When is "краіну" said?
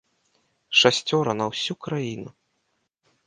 1.87-2.29